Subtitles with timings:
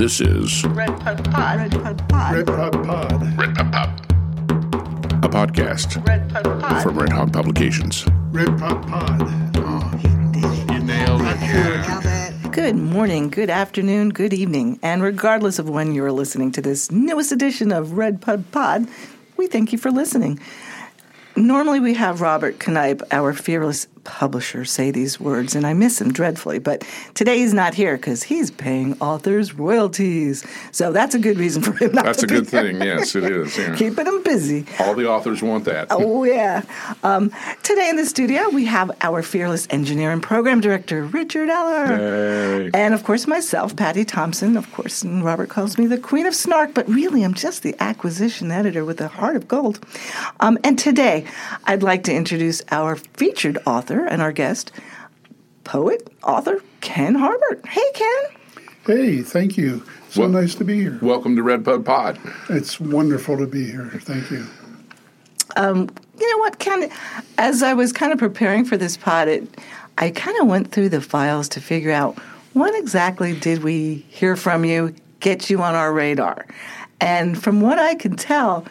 [0.00, 1.58] This is Red Pud Pod.
[1.58, 2.34] Red Pud Pod.
[2.34, 3.38] Red Pub Pod.
[3.38, 4.00] Red Pop Pop,
[5.22, 6.82] a podcast Red Pud Pod.
[6.82, 8.06] from Red Hawk Publications.
[8.30, 9.20] Red Pub Pod.
[9.58, 12.50] Oh, You nailed it.
[12.50, 17.30] Good morning, good afternoon, good evening, and regardless of when you're listening to this newest
[17.30, 18.88] edition of Red Pud Pod,
[19.36, 20.40] we thank you for listening.
[21.36, 26.12] Normally, we have Robert Canipe, our fearless publisher, say these words, and I miss him
[26.12, 26.58] dreadfully.
[26.58, 26.84] But
[27.14, 30.44] today he's not here because he's paying authors royalties.
[30.72, 32.82] So that's a good reason for him not That's to a good thing.
[32.82, 33.56] Yes, it is.
[33.56, 33.74] yeah.
[33.76, 34.66] Keeping him busy.
[34.80, 35.86] All the authors want that.
[35.90, 36.62] Oh, yeah.
[37.02, 37.30] Um,
[37.62, 41.96] today in the studio, we have our fearless engineer and program director, Richard Eller.
[41.96, 42.70] Hey.
[42.74, 44.56] And of course, myself, Patty Thompson.
[44.56, 47.74] Of course, and Robert calls me the Queen of Snark, but really, I'm just the
[47.80, 49.78] acquisition editor with a heart of gold.
[50.40, 51.26] Um, and today,
[51.64, 54.72] I'd like to introduce our featured author and our guest,
[55.64, 57.66] poet, author, Ken Harbert.
[57.66, 58.64] Hey, Ken.
[58.86, 59.82] Hey, thank you.
[60.08, 60.98] So Well- nice to be here.
[61.00, 62.18] Welcome to Red Pub Pod.
[62.48, 63.90] It's wonderful to be here.
[64.00, 64.44] Thank you.
[65.56, 66.90] Um, you know what, Ken?
[67.38, 69.48] As I was kind of preparing for this pod, it,
[69.98, 72.18] I kind of went through the files to figure out
[72.52, 76.46] when exactly did we hear from you, get you on our radar.
[77.00, 78.64] And from what I can tell,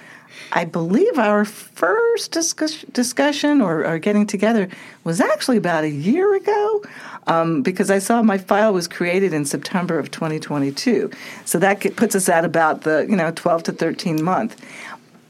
[0.52, 4.69] I believe our first discuss- discussion or, or getting together
[5.03, 6.83] was actually about a year ago
[7.28, 11.11] um, because I saw my file was created in September of 2022.
[11.45, 14.59] So that puts us at about the, you know, 12 to 13 month.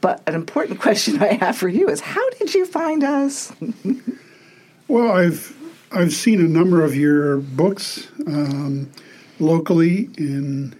[0.00, 3.52] But an important question I have for you is how did you find us?
[4.90, 5.56] Well, I've
[5.92, 8.90] I've seen a number of your books um,
[9.38, 10.74] locally in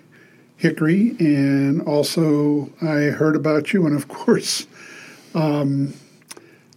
[0.61, 4.67] Hickory, and also I heard about you, and of course,
[5.35, 5.95] um,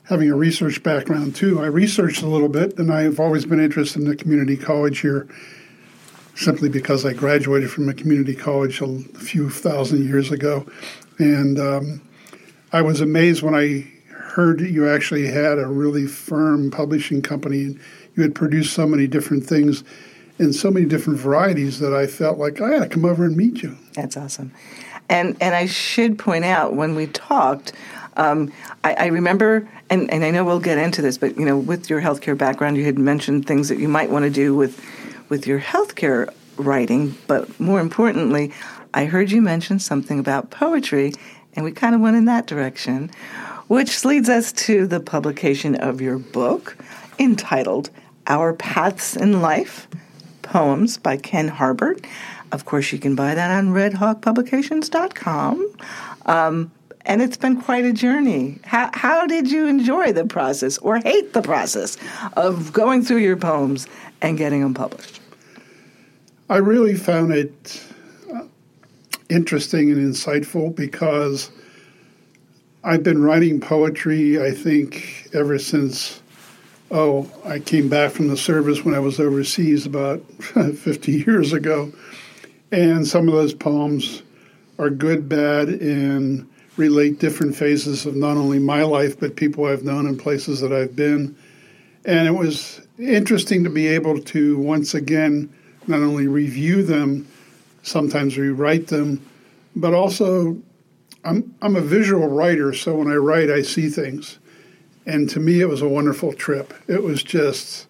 [0.06, 4.02] having a research background too, I researched a little bit, and I've always been interested
[4.02, 5.28] in the community college here,
[6.34, 10.66] simply because I graduated from a community college a few thousand years ago,
[11.20, 12.02] and um,
[12.72, 17.64] I was amazed when I heard that you actually had a really firm publishing company
[17.64, 17.80] and
[18.16, 19.84] you had produced so many different things
[20.40, 23.38] in so many different varieties that I felt like I had to come over and
[23.38, 23.78] meet you.
[23.94, 24.52] That's awesome.
[25.10, 27.74] And and I should point out when we talked,
[28.18, 28.52] um,
[28.84, 31.90] I, I remember, and, and I know we'll get into this, but you know, with
[31.90, 34.84] your healthcare background, you had mentioned things that you might want to do with
[35.30, 37.16] with your healthcare writing.
[37.28, 38.54] But more importantly,
[38.94, 41.14] I heard you mention something about poetry,
[41.54, 43.12] and we kind of went in that direction,
[43.68, 46.78] which leads us to the publication of your book
[47.20, 47.90] entitled
[48.28, 49.88] "Our Paths in Life."
[50.44, 52.06] Poems by Ken Harbert.
[52.52, 55.76] Of course, you can buy that on redhawkpublications.com.
[56.28, 56.72] Um,
[57.06, 58.60] and it's been quite a journey.
[58.64, 61.98] How, how did you enjoy the process or hate the process
[62.38, 63.88] of going through your poems
[64.22, 65.20] and getting them published?
[66.50, 67.84] I really found it
[68.34, 68.44] uh,
[69.30, 71.52] interesting and insightful because
[72.84, 76.22] I've been writing poetry, I think, ever since,
[76.94, 81.92] oh, I came back from the service when I was overseas about 50 years ago.
[82.72, 84.22] And some of those poems
[84.78, 89.84] are good, bad, and relate different phases of not only my life, but people I've
[89.84, 91.36] known and places that I've been.
[92.06, 95.52] And it was interesting to be able to once again
[95.88, 97.28] not only review them,
[97.82, 99.26] sometimes rewrite them,
[99.76, 100.58] but also
[101.26, 104.38] I'm, I'm a visual writer, so when I write, I see things.
[105.06, 106.74] And to me, it was a wonderful trip.
[106.88, 107.88] It was just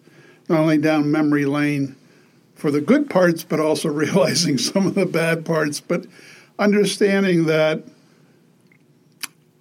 [0.48, 1.96] not only down memory lane
[2.54, 6.06] for the good parts, but also realizing some of the bad parts, but
[6.58, 7.82] understanding that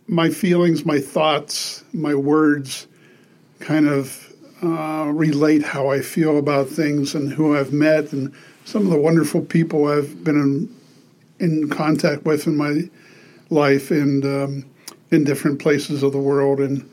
[0.08, 2.88] my feelings, my thoughts, my words
[3.60, 8.34] kind of uh, relate how I feel about things and who I've met and
[8.66, 10.70] some of the wonderful people I've been
[11.40, 12.90] in, in contact with in my
[13.50, 14.66] life and um,
[15.12, 16.90] in different places of the world and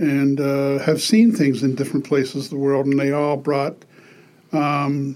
[0.00, 3.76] and uh, have seen things in different places of the world and they all brought
[4.52, 5.14] um,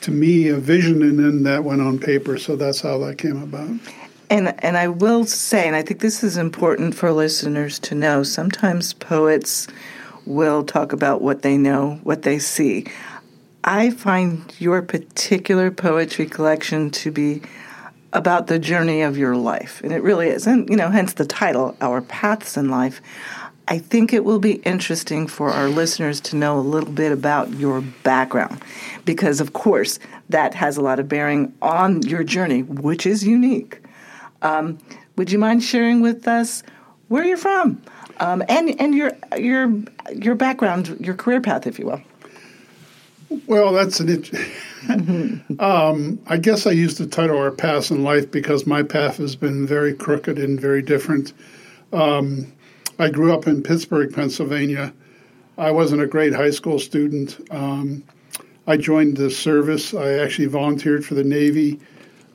[0.00, 3.42] to me a vision and then that went on paper so that's how that came
[3.42, 3.68] about.
[4.30, 8.22] And and I will say, and I think this is important for listeners to know.
[8.22, 9.66] Sometimes poets
[10.24, 12.86] will talk about what they know, what they see.
[13.64, 17.42] I find your particular poetry collection to be
[18.12, 20.46] about the journey of your life, and it really is.
[20.46, 23.02] And you know, hence the title, "Our Paths in Life."
[23.70, 27.52] I think it will be interesting for our listeners to know a little bit about
[27.54, 28.60] your background,
[29.04, 33.80] because of course that has a lot of bearing on your journey, which is unique.
[34.42, 34.78] Um,
[35.16, 36.64] would you mind sharing with us
[37.06, 37.80] where you're from
[38.18, 39.72] um, and and your your
[40.16, 42.02] your background, your career path, if you will?
[43.46, 44.24] Well, that's an.
[45.60, 49.36] Um, I guess I used the title "Our Paths in Life" because my path has
[49.36, 51.34] been very crooked and very different.
[51.92, 52.50] Um,
[53.00, 54.92] I grew up in Pittsburgh, Pennsylvania.
[55.56, 57.40] I wasn't a great high school student.
[57.50, 58.04] Um,
[58.66, 59.94] I joined the service.
[59.94, 61.80] I actually volunteered for the Navy.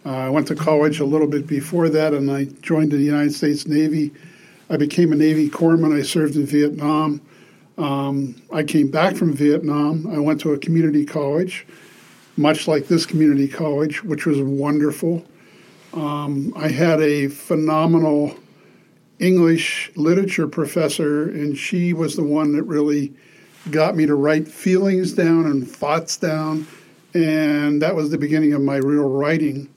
[0.08, 3.36] Uh, I went to college a little bit before that, and I joined the United
[3.36, 4.12] States Navy.
[4.72, 5.96] I became a Navy corpsman.
[5.96, 7.22] I served in Vietnam.
[7.78, 10.08] Um, I came back from Vietnam.
[10.08, 11.68] I went to a community college,
[12.38, 15.24] much like this community college, which was wonderful.
[15.94, 18.36] Um, I had a phenomenal
[19.20, 23.14] English literature professor, and she was the one that really
[23.72, 26.68] got me to write feelings down and thoughts down,
[27.14, 29.70] and that was the beginning of my real writing.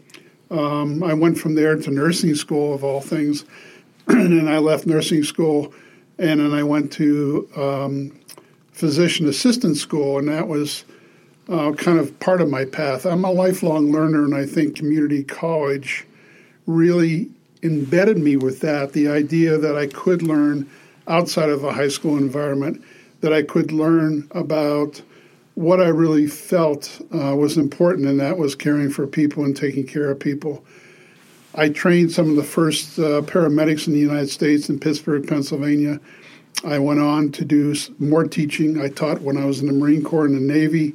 [0.50, 3.44] Um, I went from there to nursing school, of all things,
[4.08, 5.72] and then I left nursing school,
[6.18, 8.20] and then I went to um,
[8.72, 10.84] physician assistant school, and that was
[11.48, 13.06] uh, kind of part of my path.
[13.06, 16.06] I'm a lifelong learner, and I think community college
[16.66, 17.30] really
[17.62, 20.68] embedded me with that the idea that I could learn
[21.06, 22.82] outside of a high school environment,
[23.20, 25.02] that I could learn about
[25.54, 29.86] what I really felt uh, was important, and that was caring for people and taking
[29.86, 30.64] care of people.
[31.54, 35.98] I trained some of the first uh, paramedics in the United States in Pittsburgh, Pennsylvania.
[36.64, 38.80] I went on to do more teaching.
[38.80, 40.94] I taught when I was in the Marine Corps and the Navy.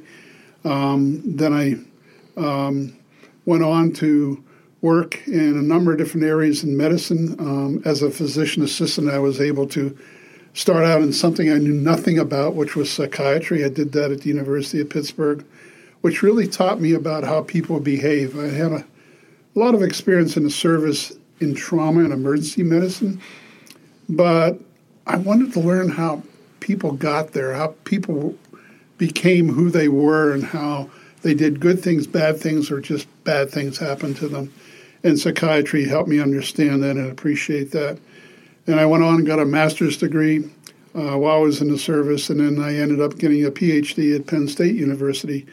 [0.64, 2.96] Um, then I um,
[3.44, 4.43] went on to
[4.84, 7.34] work in a number of different areas in medicine.
[7.40, 9.96] Um, as a physician assistant, I was able to
[10.52, 13.64] start out in something I knew nothing about, which was psychiatry.
[13.64, 15.42] I did that at the University of Pittsburgh,
[16.02, 18.38] which really taught me about how people behave.
[18.38, 23.22] I had a, a lot of experience in the service in trauma and emergency medicine,
[24.10, 24.60] but
[25.06, 26.22] I wanted to learn how
[26.60, 28.36] people got there, how people
[28.98, 30.90] became who they were, and how
[31.22, 34.52] they did good things, bad things, or just bad things happened to them.
[35.04, 37.98] And psychiatry helped me understand that and appreciate that.
[38.66, 40.50] And I went on and got a master's degree
[40.94, 44.16] uh, while I was in the service, and then I ended up getting a PhD
[44.16, 45.46] at Penn State University.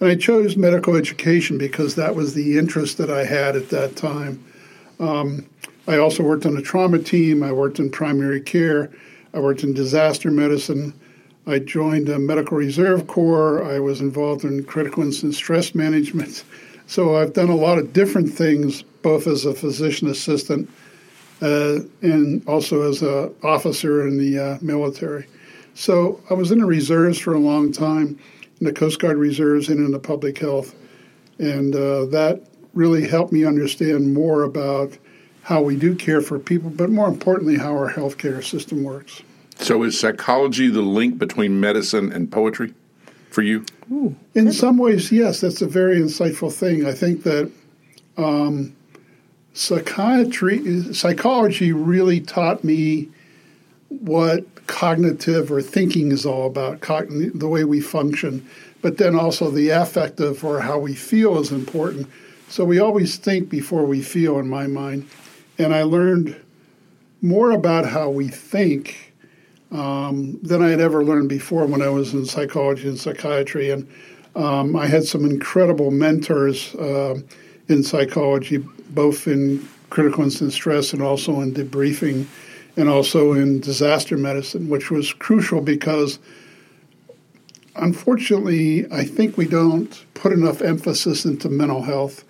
[0.00, 3.96] And I chose medical education because that was the interest that I had at that
[3.96, 4.44] time.
[4.98, 5.46] Um,
[5.86, 7.42] I also worked on a trauma team.
[7.42, 8.90] I worked in primary care.
[9.32, 10.92] I worked in disaster medicine.
[11.46, 13.62] I joined a medical reserve corps.
[13.62, 16.42] I was involved in critical incident stress management.
[16.88, 20.68] So I've done a lot of different things, both as a physician assistant
[21.40, 25.28] uh, and also as an officer in the uh, military.
[25.74, 28.18] So I was in the reserves for a long time,
[28.58, 30.74] in the Coast Guard reserves and in the public health.
[31.38, 32.42] And uh, that
[32.74, 34.98] really helped me understand more about
[35.42, 39.22] how we do care for people, but more importantly, how our healthcare system works.
[39.58, 42.74] So, is psychology the link between medicine and poetry
[43.30, 43.64] for you?
[44.34, 46.84] In some ways, yes, that's a very insightful thing.
[46.84, 47.52] I think that
[48.16, 48.75] um,
[49.56, 53.08] psychiatry, psychology really taught me
[53.88, 58.46] what cognitive or thinking is all about, cogn- the way we function,
[58.82, 62.06] but then also the affective or how we feel is important.
[62.48, 65.08] So we always think before we feel, in my mind.
[65.58, 66.38] And I learned
[67.22, 69.14] more about how we think
[69.72, 73.70] um, than I had ever learned before when I was in psychology and psychiatry.
[73.70, 73.88] And
[74.34, 77.18] um, I had some incredible mentors uh,
[77.68, 82.26] in psychology, both in critical incident stress and also in debriefing
[82.76, 86.18] and also in disaster medicine, which was crucial because
[87.76, 92.24] unfortunately, I think we don't put enough emphasis into mental health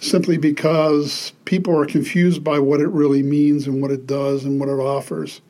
[0.00, 4.58] simply because people are confused by what it really means and what it does and
[4.58, 5.42] what it offers.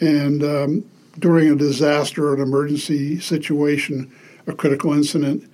[0.00, 0.84] And um,
[1.18, 4.12] during a disaster or an emergency situation,
[4.46, 5.50] a critical incident,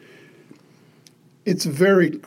[1.44, 2.20] it's very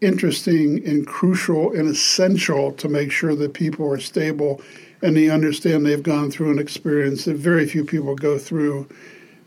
[0.00, 4.60] interesting and crucial and essential to make sure that people are stable
[5.02, 8.86] and they understand they've gone through an experience that very few people go through,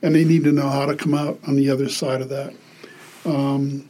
[0.01, 2.53] and they need to know how to come out on the other side of that.
[3.25, 3.89] Um,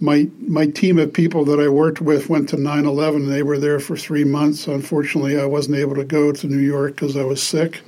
[0.00, 3.28] my my team of people that I worked with went to 9/11.
[3.28, 4.66] They were there for three months.
[4.68, 7.80] Unfortunately, I wasn't able to go to New York because I was sick.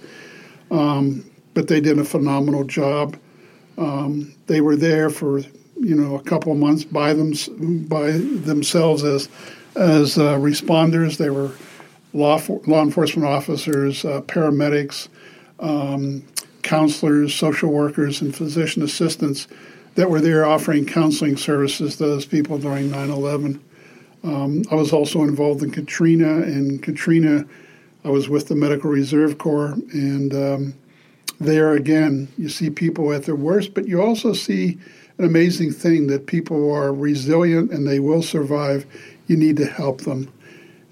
[0.71, 1.25] Um,
[1.55, 3.17] but they did a phenomenal job.
[3.77, 5.43] Um, they were there for
[5.81, 7.33] you know a couple of months by them
[7.89, 9.29] by themselves as
[9.77, 11.17] as uh, responders.
[11.17, 11.53] They were
[12.13, 15.09] law for, law enforcement officers, uh, paramedics,
[15.59, 16.23] um,
[16.63, 19.49] counselors, social workers, and physician assistants
[19.95, 23.61] that were there offering counseling services to those people during 9/11.
[24.23, 27.47] Um, I was also involved in Katrina, and Katrina,
[28.05, 30.75] I was with the Medical Reserve Corps, and um,
[31.41, 34.79] there again, you see people at their worst, but you also see
[35.21, 38.87] an amazing thing that people are resilient and they will survive.
[39.27, 40.33] You need to help them.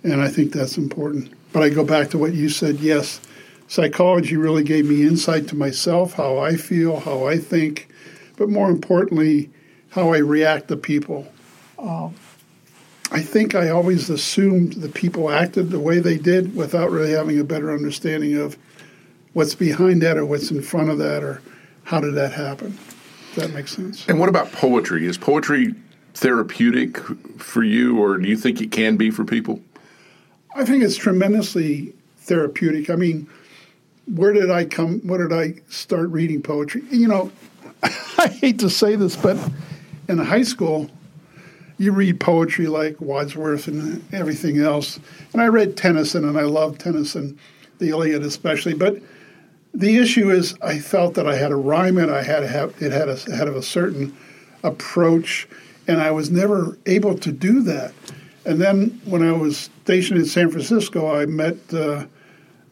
[0.03, 1.33] And I think that's important.
[1.51, 3.23] But I go back to what you said yes,
[3.69, 7.89] psychology really gave me insight to myself, how I feel, how I think,
[8.37, 9.49] but more importantly,
[9.91, 11.27] how I react to people.
[11.79, 12.15] Um,
[13.11, 17.41] I think I always assumed the people acted the way they did without really having
[17.41, 18.59] a better understanding of
[19.33, 21.41] what's behind that or what's in front of that or
[21.85, 22.79] how did that happen.
[23.39, 24.07] That makes sense.
[24.09, 25.07] And what about poetry?
[25.07, 25.75] Is poetry
[26.15, 26.99] therapeutic
[27.39, 29.61] for you, or do you think it can be for people?
[30.55, 32.91] I think it's tremendously therapeutic.
[32.91, 33.29] I mean,
[34.07, 35.01] where did I come?
[35.01, 36.83] Where did I start reading poetry?
[36.91, 37.33] You know,
[37.83, 39.37] I hate to say this, but
[40.09, 40.91] in high school,
[41.79, 44.99] you read poetry like Wordsworth and everything else.
[45.33, 47.39] And I read Tennyson, and I love Tennyson,
[47.79, 48.75] the Iliad especially.
[48.75, 49.01] But
[49.79, 52.75] the issue is, I felt that I had a rhyme and I had to have
[52.83, 54.17] it had a had a certain
[54.65, 55.47] approach,
[55.87, 57.95] and I was never able to do that.
[58.45, 62.07] And then when I was stationed in San Francisco, I met uh,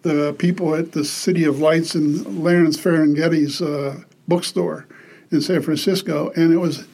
[0.03, 4.87] the people at the City of Lights and Laurence Ferlinghetti's uh, bookstore
[5.31, 6.89] in San Francisco, and it was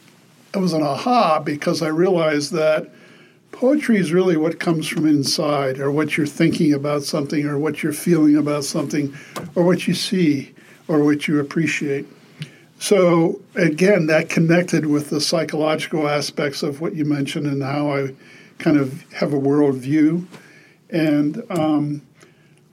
[0.54, 2.90] it was an aha because I realized that
[3.52, 7.82] poetry is really what comes from inside, or what you're thinking about something, or what
[7.82, 9.14] you're feeling about something,
[9.54, 10.52] or what you see,
[10.88, 12.06] or what you appreciate.
[12.78, 18.14] So again, that connected with the psychological aspects of what you mentioned and how I
[18.58, 20.26] kind of have a world view.
[20.90, 22.02] And um,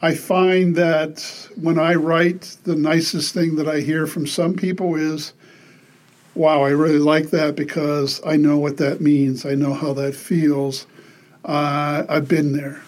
[0.02, 4.96] I find that when I write, the nicest thing that I hear from some people
[4.96, 5.34] is,
[6.40, 9.46] wow, I really like that because I know what that means.
[9.46, 10.88] I know how that feels.
[11.44, 12.82] Uh, I've been there.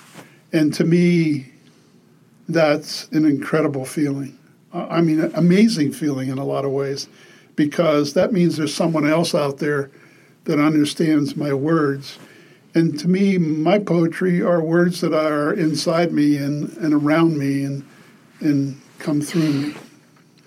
[0.53, 1.51] And to me,
[2.47, 4.39] that's an incredible feeling.
[4.73, 7.09] I mean, amazing feeling in a lot of ways
[7.57, 9.91] because that means there's someone else out there
[10.45, 12.19] that understands my words.
[12.73, 17.65] And to me, my poetry are words that are inside me and, and around me
[17.65, 17.85] and,
[18.39, 19.75] and come through me.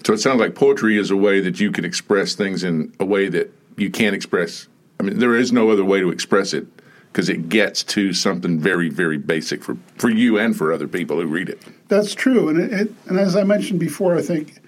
[0.04, 3.04] So it sounds like poetry is a way that you can express things in a
[3.04, 4.68] way that you can't express.
[5.00, 6.66] I mean, there is no other way to express it
[7.10, 11.20] because it gets to something very, very basic for, for you and for other people
[11.20, 11.62] who read it.
[11.88, 14.60] That's true, and it, it, and as I mentioned before, I think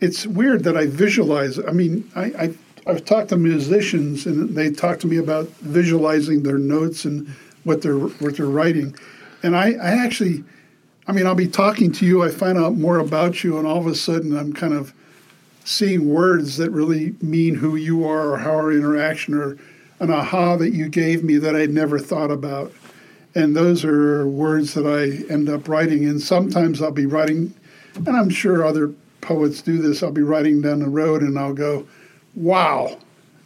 [0.00, 1.58] it's weird that I visualize.
[1.58, 2.54] I mean, I, I
[2.86, 7.28] I've talked to musicians, and they talk to me about visualizing their notes and
[7.64, 8.94] what they're what they're writing,
[9.42, 10.44] and I, I actually
[11.06, 13.78] I mean, I'll be talking to you, I find out more about you, and all
[13.78, 14.94] of a sudden I'm kind of
[15.64, 19.58] seeing words that really mean who you are or how our interaction or
[20.00, 22.72] an aha that you gave me that I'd never thought about.
[23.34, 26.04] And those are words that I end up writing.
[26.04, 27.52] And sometimes I'll be writing,
[27.94, 31.54] and I'm sure other poets do this, I'll be writing down the road and I'll
[31.54, 31.86] go,
[32.34, 32.98] wow,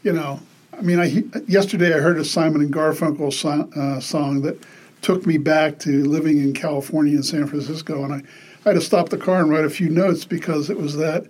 [0.03, 0.41] you know.
[0.77, 4.63] I mean, I yesterday I heard a Simon and Garfunkel song, uh, song that
[5.09, 8.17] took me back to living in California in San Francisco, and I,
[8.67, 11.25] I had to stop the car and write a few notes because it was that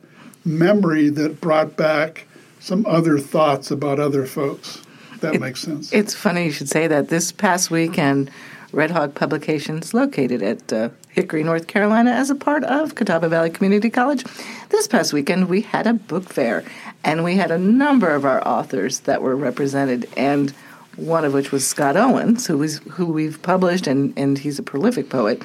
[0.44, 2.26] memory that brought back
[2.58, 4.82] some other thoughts about other folks.
[5.20, 5.92] That it, makes sense.
[5.92, 7.08] It's funny you should say that.
[7.08, 8.32] This past weekend,
[8.72, 13.50] Red Hawk Publications, located at uh, Hickory, North Carolina, as a part of Catawba Valley
[13.50, 14.24] Community College,
[14.70, 16.64] this past weekend we had a book fair,
[17.04, 20.52] and we had a number of our authors that were represented and
[20.98, 24.62] one of which was Scott Owens, who is who we've published, and, and he's a
[24.62, 25.42] prolific poet.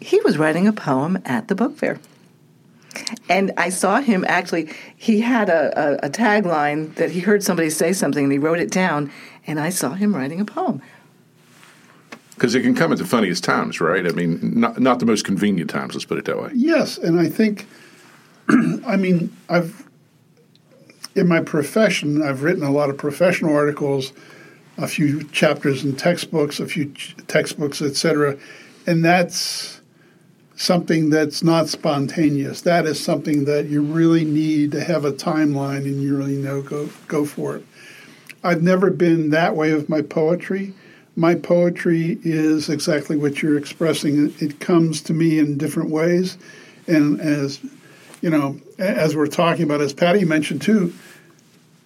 [0.00, 1.98] He was writing a poem at the book fair.
[3.28, 7.70] And I saw him actually, he had a, a, a tagline that he heard somebody
[7.70, 9.10] say something and he wrote it down,
[9.46, 10.82] and I saw him writing a poem.
[12.34, 14.06] Because it can come at the funniest times, right?
[14.06, 16.50] I mean, not, not the most convenient times, let's put it that way.
[16.54, 17.66] Yes, and I think,
[18.86, 19.88] I mean, I've,
[21.14, 24.12] in my profession, I've written a lot of professional articles
[24.78, 28.38] a few chapters in textbooks, a few ch- textbooks, etc.
[28.86, 29.80] And that's
[30.54, 32.62] something that's not spontaneous.
[32.62, 36.62] That is something that you really need to have a timeline and you really know
[36.62, 37.66] go go for it.
[38.42, 40.72] I've never been that way with my poetry.
[41.16, 44.32] My poetry is exactly what you're expressing.
[44.38, 46.38] It comes to me in different ways,
[46.86, 47.60] and as
[48.20, 50.92] you know, as we're talking about, as Patty mentioned too,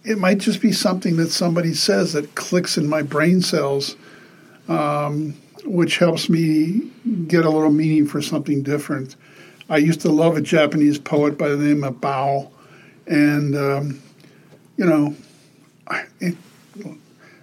[0.05, 3.97] it might just be something that somebody says that clicks in my brain cells,
[4.69, 6.91] um, which helps me
[7.29, 9.17] get a little meaning for something different.
[9.69, 12.51] I used to love a Japanese poet by the name of Basho,
[13.07, 14.03] and um,
[14.77, 15.15] you know,
[16.21, 16.37] it,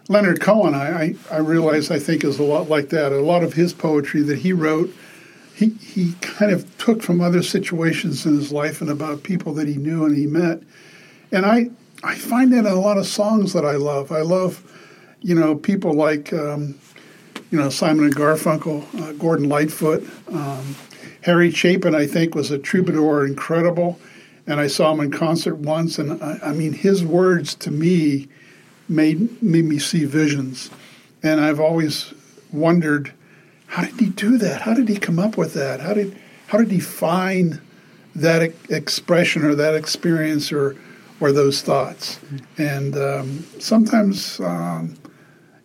[0.09, 3.11] Leonard Cohen, I, I, I realize I think is a lot like that.
[3.11, 4.93] A lot of his poetry that he wrote,
[5.55, 9.67] he he kind of took from other situations in his life and about people that
[9.67, 10.61] he knew and he met,
[11.31, 11.69] and I
[12.03, 14.11] I find that in a lot of songs that I love.
[14.11, 14.63] I love,
[15.21, 16.33] you know, people like.
[16.33, 16.79] Um,
[17.51, 20.75] you know, Simon and Garfunkel, uh, Gordon Lightfoot, um,
[21.21, 23.99] Harry Chapin, I think, was a troubadour, incredible.
[24.45, 28.27] And I saw him in concert once, and I, I mean, his words to me
[28.87, 30.69] made made me see visions.
[31.21, 32.13] And I've always
[32.51, 33.13] wondered,
[33.67, 34.61] how did he do that?
[34.61, 35.81] How did he come up with that?
[35.81, 37.61] How did how did he find
[38.15, 40.75] that expression or that experience or
[41.19, 42.19] or those thoughts?
[42.57, 44.97] And um, sometimes, um,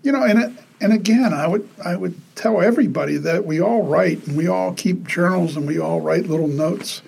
[0.03, 3.83] you know, and it, and again, I would I would tell everybody that we all
[3.83, 7.01] write and we all keep journals and we all write little notes,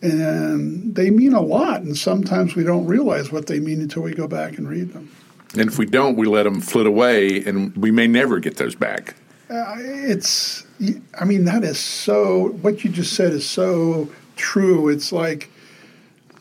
[0.00, 1.82] and they mean a lot.
[1.82, 5.10] And sometimes we don't realize what they mean until we go back and read them.
[5.56, 8.74] And if we don't, we let them flit away, and we may never get those
[8.74, 9.14] back.
[9.50, 10.66] Uh, it's,
[11.20, 12.48] I mean, that is so.
[12.62, 14.88] What you just said is so true.
[14.88, 15.50] It's like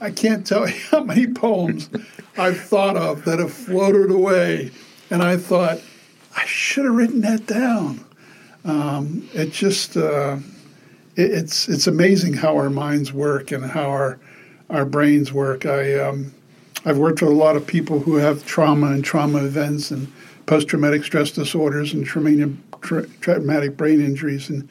[0.04, 1.90] I can't tell you how many poems
[2.38, 4.72] I've thought of that have floated away,
[5.10, 5.80] and I thought
[6.36, 8.04] I should have written that down.
[8.66, 10.38] Um, it just uh,
[11.16, 14.20] it, it's it's amazing how our minds work and how our
[14.70, 15.66] our brains work.
[15.66, 16.34] I um,
[16.86, 20.12] I've worked with a lot of people who have trauma and trauma events and
[20.48, 22.50] post traumatic stress disorders and traumatic,
[23.22, 24.68] traumatic brain injuries, and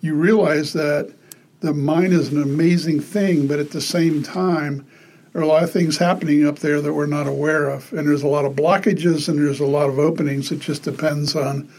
[0.00, 1.12] you realize that
[1.60, 4.86] the mind is an amazing thing, but at the same time
[5.32, 8.08] there are a lot of things happening up there that we're not aware of, and
[8.08, 10.50] there's a lot of blockages and there's a lot of openings.
[10.50, 11.70] It just depends on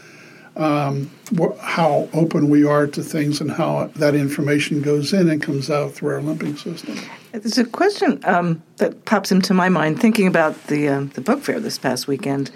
[0.56, 5.42] um, wh- how open we are to things and how that information goes in and
[5.42, 6.98] comes out through our limbic system.
[7.32, 11.40] There's a question um, that pops into my mind thinking about the uh, the book
[11.40, 12.50] fair this past weekend.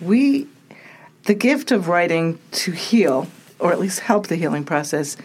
[0.00, 0.46] We,
[1.24, 3.26] the gift of writing to heal,
[3.58, 5.16] or at least help the healing process.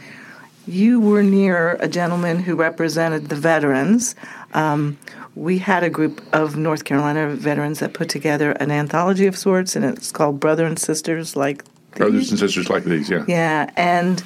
[0.68, 4.16] You were near a gentleman who represented the veterans
[4.54, 4.98] um,
[5.38, 9.76] we had a group of North Carolina veterans that put together an anthology of sorts,
[9.76, 11.98] and it's called Brother and Sisters Like these.
[11.98, 13.24] Brothers and Sisters Like These, yeah.
[13.28, 14.24] Yeah, and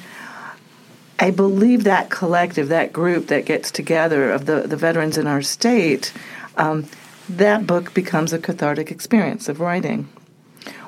[1.18, 5.42] I believe that collective, that group that gets together of the, the veterans in our
[5.42, 6.14] state,
[6.56, 6.86] um,
[7.28, 10.08] that book becomes a cathartic experience of writing.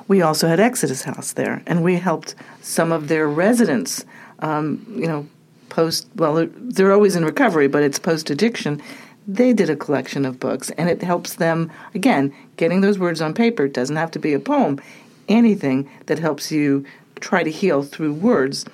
[0.07, 4.05] We also had Exodus House there, and we helped some of their residents,
[4.39, 5.27] um, you know,
[5.69, 8.81] post, well, they're always in recovery, but it's post addiction
[9.27, 13.33] they did a collection of books and it helps them again getting those words on
[13.33, 13.65] paper.
[13.65, 14.79] It doesn't have to be a poem.
[15.27, 16.85] Anything that helps you
[17.19, 18.65] try to heal through words.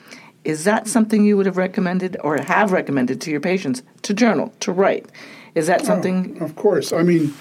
[0.44, 3.84] Is that something you would have recommended or have recommended to your patients?
[4.04, 5.06] To journal to write.
[5.54, 6.92] Is that something oh, of course.
[6.92, 7.34] I mean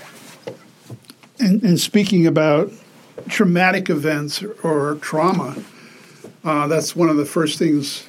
[1.38, 2.70] in, in, speaking about
[3.28, 5.56] traumatic events or trauma
[6.44, 8.06] uh, that's one of the first things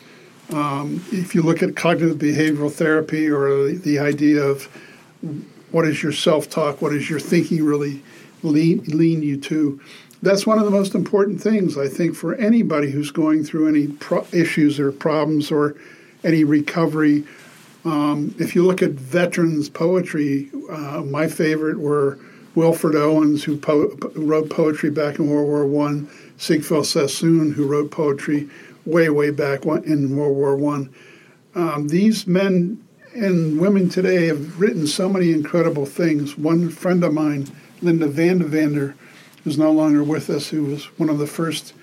[0.52, 4.66] um, if you look at cognitive behavioral therapy or the, the idea of
[5.72, 6.82] what is your self talk?
[6.82, 8.04] What is your thinking really
[8.44, 9.80] lean, lean you to?
[10.22, 13.88] That's one of the most important things, I think, for anybody who's going through any
[13.88, 15.76] pro- issues or problems or
[16.24, 17.26] any recovery.
[17.86, 22.20] Um, if you look at veterans poetry, uh, my favorite were
[22.54, 27.90] Wilfred Owens, who po- wrote poetry back in World War One, Siegfried Sassoon, who wrote
[27.90, 28.50] poetry
[28.86, 30.94] way, way back in World War One.
[31.56, 36.38] Um, these men and women today have written so many incredible things.
[36.38, 37.48] One friend of mine,
[37.82, 38.94] Lynda Van Devanter,
[39.44, 41.74] who's no longer with us, who was one of the first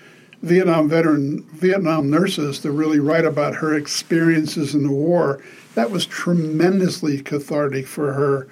[0.41, 5.43] Vietnam veteran Vietnam nurses to really write about her experiences in the war.
[5.75, 8.47] That was tremendously cathartic for her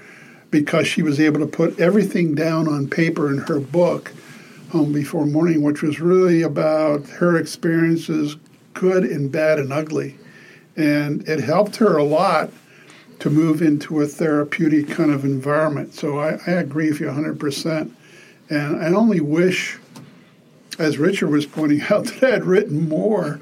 [0.51, 4.13] because she was able to put everything down on paper in her book,
[4.71, 8.35] Home Before Morning, which was really about her experiences,
[8.73, 10.17] good and bad and ugly.
[10.75, 12.51] And it helped her a lot
[13.19, 15.93] to move into a therapeutic kind of environment.
[15.93, 17.91] So I, I agree with you 100%.
[18.49, 19.77] And I only wish,
[20.77, 23.39] as Richard was pointing out, that I had written more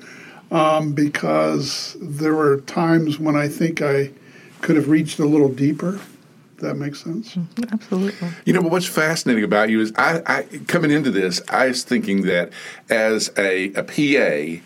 [0.52, 4.12] um, because there were times when I think I
[4.62, 6.00] could have reached a little deeper.
[6.58, 7.36] That makes sense.
[7.36, 7.74] Mm-hmm.
[7.74, 8.30] Absolutely.
[8.46, 11.84] You know, but what's fascinating about you is I, I coming into this, I was
[11.84, 12.52] thinking that
[12.90, 14.62] as a, a PA,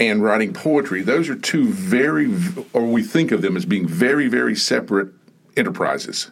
[0.00, 2.26] and writing poetry, those are two very,
[2.72, 5.08] or we think of them as being very, very separate
[5.56, 6.30] enterprises.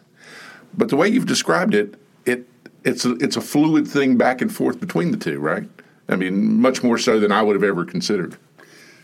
[0.73, 2.47] But the way you've described it, it
[2.83, 5.69] it's a, it's a fluid thing back and forth between the two, right?
[6.09, 8.35] I mean, much more so than I would have ever considered.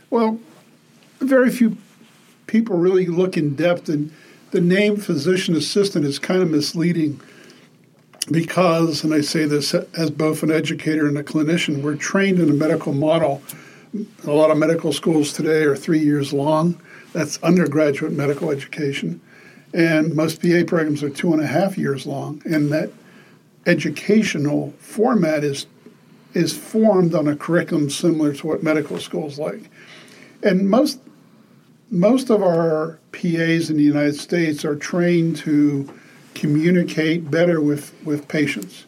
[0.09, 0.39] Well,
[1.19, 1.77] very few
[2.47, 4.12] people really look in depth, and
[4.51, 7.21] the name physician assistant is kind of misleading
[8.31, 12.49] because, and I say this as both an educator and a clinician, we're trained in
[12.49, 13.41] a medical model
[14.27, 16.79] A lot of medical schools today are three years long.
[17.12, 19.19] That's undergraduate medical education.
[19.73, 22.41] And most PA programs are two and a half years long.
[22.45, 22.91] And that
[23.65, 25.65] educational format is
[26.35, 29.71] is formed on a curriculum similar to what medical schools like.
[30.43, 30.99] And most
[31.91, 35.91] most of our PAs in the United States are trained to
[36.36, 38.86] communicate better with, with patients.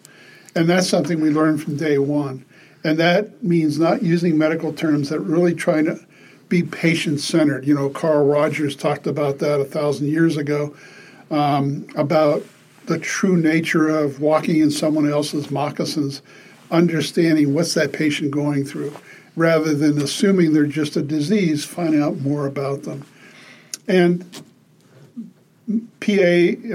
[0.56, 2.46] And that's something we learned from day one.
[2.84, 6.00] And that means not using medical terms that really try to
[6.50, 7.66] be patient centered.
[7.66, 10.76] You know, Carl Rogers talked about that a thousand years ago
[11.30, 12.44] um, about
[12.88, 16.22] the true nature of walking in someone else's moccasins,
[16.70, 18.94] understanding what's that patient going through,
[19.36, 23.06] rather than assuming they're just a disease, find out more about them.
[23.88, 24.26] And
[26.00, 26.14] PA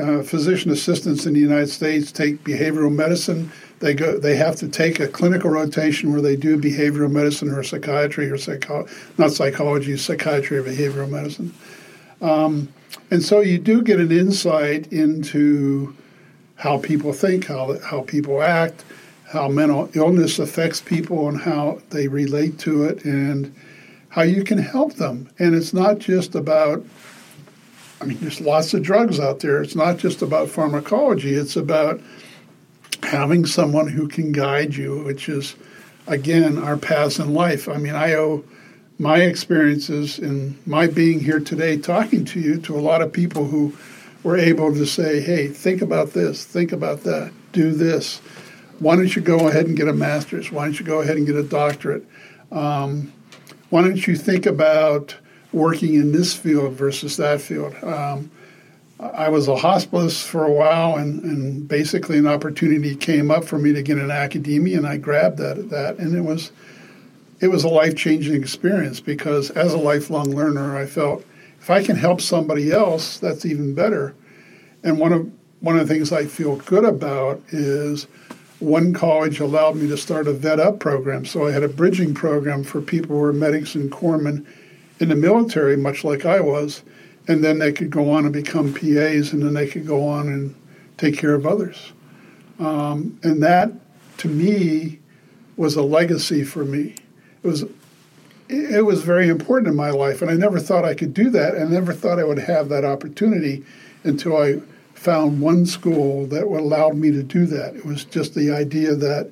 [0.00, 3.50] uh, physician assistants in the United States take behavioral medicine.
[3.80, 4.18] They go.
[4.18, 8.38] They have to take a clinical rotation where they do behavioral medicine or psychiatry or
[8.38, 8.86] psycho,
[9.18, 11.52] not psychology, psychiatry or behavioral medicine.
[12.22, 12.72] Um,
[13.10, 15.94] and so you do get an insight into
[16.56, 18.84] how people think, how how people act,
[19.28, 23.54] how mental illness affects people, and how they relate to it, and
[24.08, 25.28] how you can help them.
[25.38, 26.84] And it's not just about
[28.00, 29.62] I mean, there's lots of drugs out there.
[29.62, 32.00] It's not just about pharmacology, it's about
[33.02, 35.54] having someone who can guide you, which is,
[36.06, 37.68] again, our paths in life.
[37.68, 38.44] I mean, I owe
[38.98, 43.46] my experiences and my being here today talking to you to a lot of people
[43.46, 43.76] who
[44.22, 48.20] were able to say, hey, think about this, think about that, do this.
[48.78, 50.52] Why don't you go ahead and get a master's?
[50.52, 52.04] Why don't you go ahead and get a doctorate?
[52.52, 53.12] Um,
[53.70, 55.16] why don't you think about
[55.52, 57.74] working in this field versus that field.
[57.82, 58.30] Um,
[58.98, 63.58] I was a hospitalist for a while, and, and basically an opportunity came up for
[63.58, 65.68] me to get in academia, and I grabbed that.
[65.70, 66.50] That and it was
[67.40, 71.24] it was a life changing experience because as a lifelong learner, I felt
[71.60, 74.14] if I can help somebody else, that's even better.
[74.82, 78.06] And one of one of the things I feel good about is
[78.58, 81.24] one college allowed me to start a vet up program.
[81.26, 84.46] So I had a bridging program for people who were medics and corpsmen
[84.98, 86.82] in the military, much like I was,
[87.28, 90.28] and then they could go on and become PAs, and then they could go on
[90.28, 90.54] and
[90.96, 91.92] take care of others.
[92.58, 93.72] Um, and that,
[94.18, 95.00] to me,
[95.56, 96.94] was a legacy for me.
[97.42, 97.64] It was
[98.48, 101.56] it was very important in my life, and I never thought I could do that.
[101.56, 103.64] and never thought I would have that opportunity
[104.04, 104.60] until I
[105.06, 107.76] found one school that allowed me to do that.
[107.76, 109.30] It was just the idea that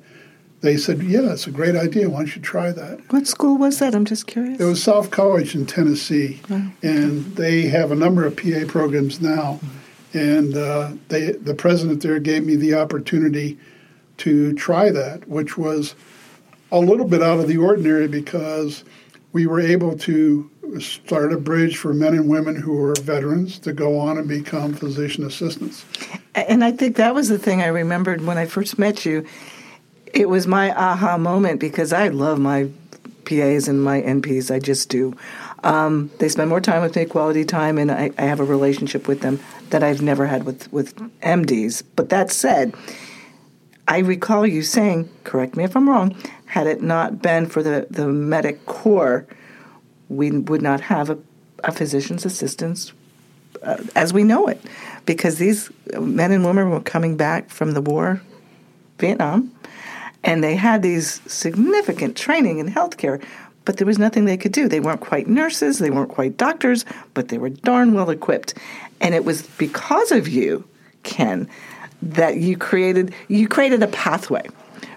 [0.61, 2.09] they said, "Yeah, it's a great idea.
[2.09, 3.93] Why don't you try that?" What school was that?
[3.93, 4.57] I'm just curious.
[4.61, 6.71] It was South College in Tennessee, Oh.
[6.81, 9.59] and they have a number of PA programs now.
[10.13, 13.57] And uh, they, the president there gave me the opportunity
[14.19, 15.93] to try that, which was
[16.71, 18.85] a little bit out of the ordinary because
[19.35, 23.73] we were able to start a bridge for men and women who were veterans to
[23.73, 25.83] go on and become physician assistants.
[26.35, 29.25] And I think that was the thing I remembered when I first met you.
[30.13, 32.69] It was my aha moment because I love my
[33.25, 34.55] PAs and my NPs.
[34.55, 35.13] I just do.
[35.65, 39.05] Um, they spend more time with me, quality time, and I, I have a relationship
[39.05, 41.83] with them that I've never had with, with MDs.
[41.97, 42.73] But that said,
[43.85, 46.15] I recall you saying, correct me if I'm wrong,
[46.45, 49.25] had it not been for the, the medic corps,
[50.09, 51.17] we would not have a,
[51.63, 52.91] a physician's assistant
[53.63, 54.61] uh, as we know it.
[55.05, 58.21] Because these men and women were coming back from the war,
[58.99, 59.51] Vietnam,
[60.23, 63.23] and they had these significant training in healthcare,
[63.63, 64.67] but there was nothing they could do.
[64.67, 68.55] They weren't quite nurses, they weren't quite doctors, but they were darn well equipped.
[69.01, 70.67] And it was because of you,
[71.03, 71.47] Ken,
[72.01, 74.47] that you created you created a pathway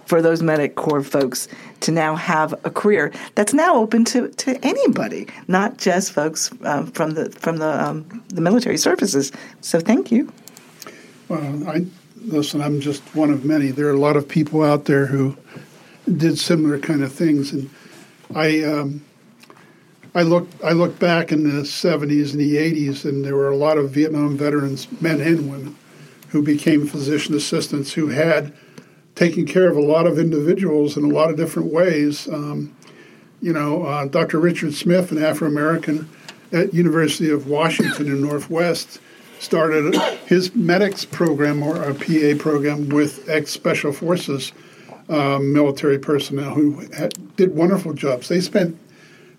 [0.09, 1.49] for those medic corps folks
[1.81, 6.87] to now have a career that's now open to, to anybody, not just folks uh,
[6.87, 9.31] from the from the um, the military services.
[9.61, 10.33] So thank you.
[11.29, 11.87] Well, I
[12.23, 12.63] listen.
[12.63, 13.71] I'm just one of many.
[13.71, 15.37] There are a lot of people out there who
[16.17, 17.69] did similar kind of things, and
[18.35, 19.05] I um,
[20.15, 23.57] I look I look back in the 70s and the 80s, and there were a
[23.57, 25.77] lot of Vietnam veterans, men and women,
[26.31, 28.55] who became physician assistants who had
[29.19, 32.29] taken care of a lot of individuals in a lot of different ways.
[32.29, 32.73] Um,
[33.43, 34.39] you know, uh, Dr.
[34.39, 36.09] Richard Smith, an Afro American
[36.53, 39.01] at University of Washington in Northwest,
[39.41, 44.53] started his MEDEX program or a PA program with ex Special Forces
[45.09, 48.29] um, military personnel who had, did wonderful jobs.
[48.29, 48.79] They spent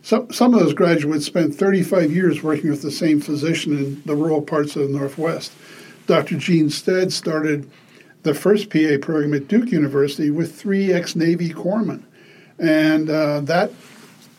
[0.02, 4.16] some some of those graduates spent 35 years working with the same physician in the
[4.16, 5.54] rural parts of the Northwest.
[6.06, 6.38] Dr.
[6.38, 7.70] Gene Stead started
[8.24, 12.04] the first PA program at Duke University with three ex Navy corpsmen,
[12.58, 13.72] and uh, that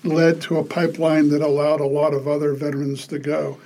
[0.04, 3.58] led to a pipeline that allowed a lot of other veterans to go.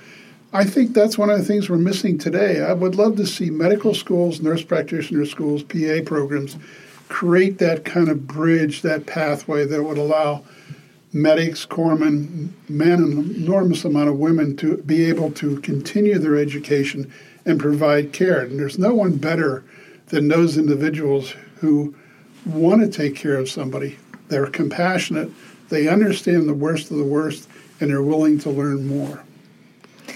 [0.53, 2.61] I think that's one of the things we're missing today.
[2.61, 6.57] I would love to see medical schools, nurse practitioner schools, PA programs
[7.09, 10.43] create that kind of bridge, that pathway that would allow
[11.13, 17.11] medics, corpsmen, men, an enormous amount of women to be able to continue their education
[17.45, 18.41] and provide care.
[18.41, 19.63] And there's no one better
[20.07, 21.95] than those individuals who
[22.45, 23.97] want to take care of somebody.
[24.27, 25.31] They're compassionate,
[25.69, 29.23] they understand the worst of the worst, and they're willing to learn more.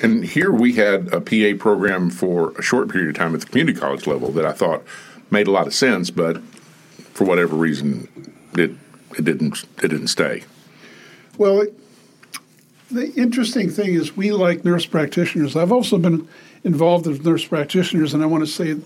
[0.01, 3.47] And here we had a PA program for a short period of time at the
[3.47, 4.83] community college level that I thought
[5.31, 6.41] made a lot of sense, but
[7.13, 8.07] for whatever reason,
[8.53, 8.71] it
[9.17, 10.43] it didn't it didn't stay.
[11.37, 11.73] Well, it,
[12.89, 15.55] the interesting thing is we like nurse practitioners.
[15.55, 16.27] I've also been
[16.63, 18.77] involved with nurse practitioners, and I want to say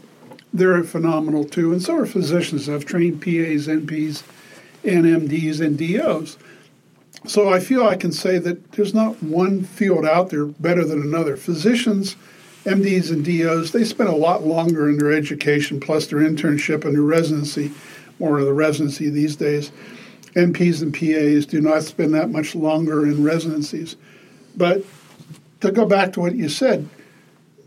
[0.54, 1.72] they're phenomenal too.
[1.72, 2.70] And so are physicians.
[2.70, 4.24] I've trained PAs, NPs,
[4.84, 6.38] and MDs and DOs.
[7.26, 11.02] So I feel I can say that there's not one field out there better than
[11.02, 11.38] another.
[11.38, 12.16] Physicians,
[12.66, 16.94] MDs, and DOs, they spend a lot longer in their education, plus their internship and
[16.94, 17.72] their residency,
[18.20, 19.72] more of the residency these days.
[20.36, 23.96] NPs and PAs do not spend that much longer in residencies.
[24.56, 24.84] But
[25.62, 26.90] to go back to what you said,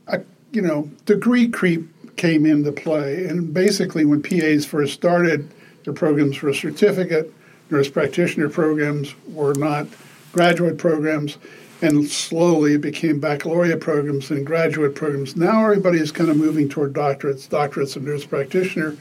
[0.07, 0.19] I,
[0.53, 3.27] you know, degree creep came into play.
[3.27, 5.51] And basically, when PAs first started
[5.85, 7.33] their programs for a certificate,
[7.71, 9.87] nurse practitioner programs were not
[10.33, 11.39] graduate programs,
[11.83, 15.37] and slowly it became baccalaureate programs and graduate programs.
[15.37, 18.97] Now everybody is kind of moving toward doctorates, doctorates of nurse practitioner,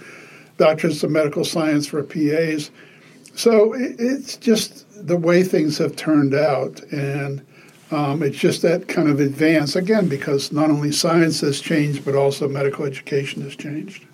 [0.57, 2.71] doctorates of medical science for PAs.
[3.35, 7.45] So it's just the way things have turned out, and
[7.91, 12.15] um, it's just that kind of advance again because not only science has changed, but
[12.15, 14.05] also medical education has changed.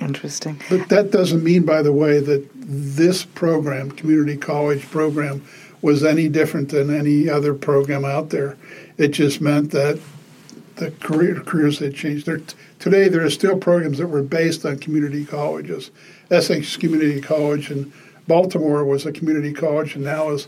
[0.00, 0.60] Interesting.
[0.68, 5.44] But that doesn't mean, by the way, that this program, community college program,
[5.80, 8.56] was any different than any other program out there.
[8.96, 9.98] It just meant that
[10.76, 12.26] the career, careers had changed.
[12.26, 12.40] There,
[12.78, 15.90] today, there are still programs that were based on community colleges.
[16.30, 17.92] Essex Community College in
[18.26, 20.46] Baltimore was a community college, and now is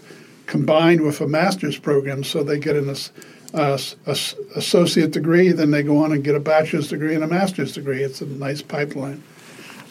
[0.50, 2.92] combined with a master's program, so they get an
[3.54, 3.78] uh,
[4.56, 8.02] associate degree, then they go on and get a bachelor's degree and a master's degree.
[8.02, 9.22] It's a nice pipeline.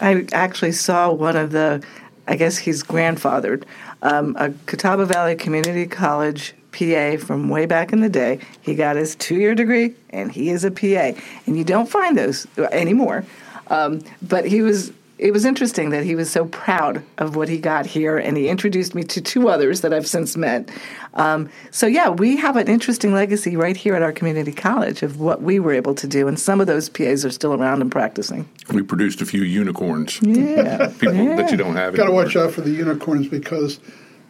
[0.01, 1.81] I actually saw one of the,
[2.27, 3.63] I guess he's grandfathered,
[4.01, 8.39] um, a Catawba Valley Community College PA from way back in the day.
[8.61, 11.17] He got his two year degree and he is a PA.
[11.47, 13.23] And you don't find those anymore.
[13.67, 17.57] Um, but he was it was interesting that he was so proud of what he
[17.57, 20.69] got here, and he introduced me to two others that I've since met.
[21.13, 25.19] Um, so, yeah, we have an interesting legacy right here at our community college of
[25.19, 27.91] what we were able to do, and some of those PAs are still around and
[27.91, 28.47] practicing.
[28.71, 30.21] We produced a few unicorns.
[30.21, 30.87] Yeah.
[30.99, 31.35] People yeah.
[31.35, 31.95] that you don't have.
[31.95, 33.81] Got to watch out for the unicorns because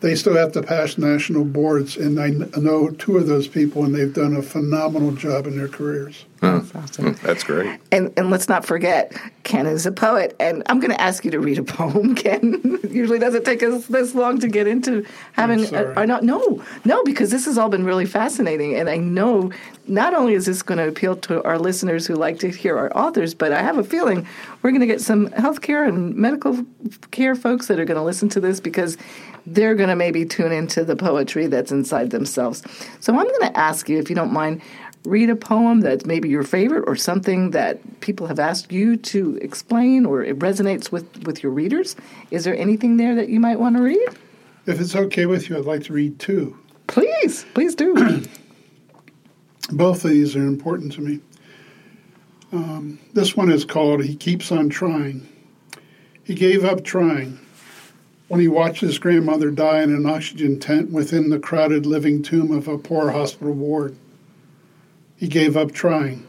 [0.02, 3.94] they still have to pass national boards, and I know two of those people, and
[3.94, 6.26] they've done a phenomenal job in their careers.
[6.40, 7.14] That's hmm, awesome.
[7.22, 7.82] That's great.
[7.92, 11.32] And and let's not forget, Ken is a poet, and I'm going to ask you
[11.32, 12.16] to read a poem.
[12.24, 15.66] Ken usually doesn't take us this long to get into having.
[15.76, 19.52] A, not no no because this has all been really fascinating, and I know
[19.86, 22.96] not only is this going to appeal to our listeners who like to hear our
[22.96, 24.26] authors, but I have a feeling
[24.62, 26.66] we're going to get some healthcare and medical
[27.12, 28.98] care folks that are going to listen to this because
[29.54, 32.64] they're going to maybe tune into the poetry that's inside themselves.
[33.00, 34.62] So I'm going to ask you, if you don't mind,
[35.06, 39.38] read a poem that's maybe your favorite or something that people have asked you to
[39.42, 41.96] explain or it resonates with, with your readers.
[42.32, 44.10] Is there anything there that you might want to read?
[44.66, 46.58] If it's okay with you, I'd like to read two.
[46.88, 47.96] Please, please do.
[49.72, 51.22] Both of these are important to me.
[52.52, 55.28] Um, this one is called He Keeps on Trying.
[56.24, 57.40] He gave up trying
[58.30, 62.52] when he watched his grandmother die in an oxygen tent within the crowded living tomb
[62.52, 63.96] of a poor hospital ward.
[65.18, 66.26] He gave up trying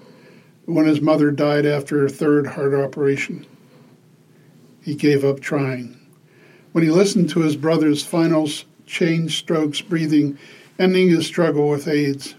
[0.65, 3.47] when his mother died after her third heart operation.
[4.83, 5.99] He gave up trying.
[6.73, 8.49] When he listened to his brother's final
[8.87, 10.39] Cheyne-Stokes breathing,
[10.79, 12.35] ending his struggle with AIDS,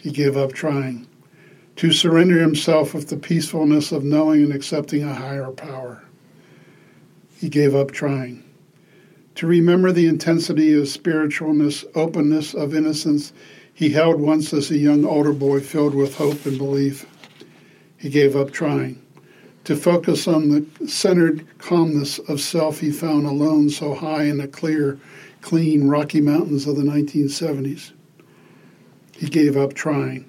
[0.00, 1.06] he gave up trying
[1.76, 6.02] to surrender himself with the peacefulness of knowing and accepting a higher power.
[7.36, 8.43] He gave up trying
[9.36, 13.32] to remember the intensity of spiritualness, openness, of innocence
[13.72, 17.06] he held once as a young older boy filled with hope and belief.
[17.96, 19.02] He gave up trying.
[19.64, 24.46] To focus on the centered calmness of self he found alone so high in the
[24.46, 25.00] clear,
[25.40, 27.92] clean Rocky Mountains of the 1970s.
[29.16, 30.26] He gave up trying.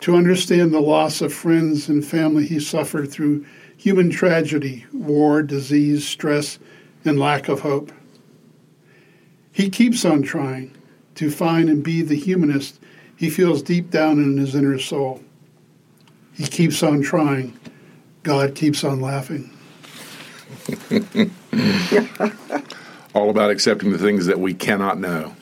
[0.00, 3.44] To understand the loss of friends and family he suffered through
[3.76, 6.58] human tragedy, war, disease, stress,
[7.04, 7.92] and lack of hope
[9.54, 10.76] He keeps on trying
[11.14, 12.80] to find and be the humanist
[13.16, 15.22] he feels deep down in his inner soul.
[16.34, 17.58] He keeps on trying.
[18.24, 19.50] God keeps on laughing.
[23.14, 25.36] All about accepting the things that we cannot know.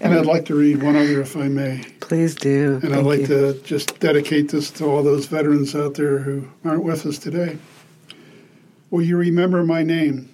[0.00, 1.84] And I'd like to read one other, if I may.
[2.00, 2.74] Please do.
[2.74, 3.26] And Thank I'd like you.
[3.28, 7.56] to just dedicate this to all those veterans out there who aren't with us today.
[8.90, 10.31] Will you remember my name?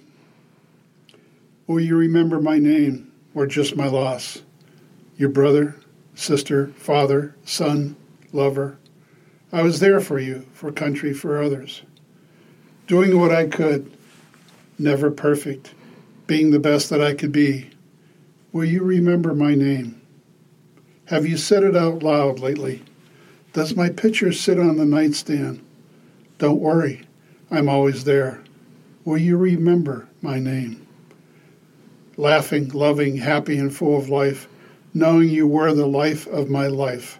[1.69, 4.41] Will you remember my name or just my loss?
[5.17, 5.75] Your brother,
[6.15, 7.95] sister, father, son,
[8.33, 8.79] lover.
[9.51, 11.83] I was there for you, for country, for others.
[12.87, 13.95] Doing what I could,
[14.79, 15.75] never perfect,
[16.25, 17.69] being the best that I could be.
[18.51, 20.01] Will you remember my name?
[21.05, 22.81] Have you said it out loud lately?
[23.53, 25.63] Does my picture sit on the nightstand?
[26.39, 27.03] Don't worry,
[27.51, 28.43] I'm always there.
[29.05, 30.87] Will you remember my name?
[32.19, 34.49] Laughing, loving, happy, and full of life,
[34.93, 37.17] knowing you were the life of my life.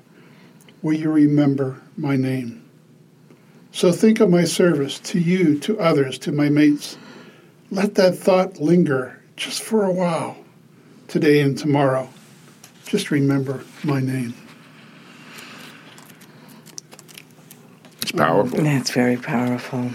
[0.81, 2.61] Will you remember my name?
[3.71, 6.97] So think of my service to you, to others, to my mates.
[7.71, 10.35] Let that thought linger just for a while,
[11.07, 12.09] today and tomorrow.
[12.85, 14.33] Just remember my name.
[18.01, 18.61] It's powerful.
[18.61, 19.91] That's very powerful.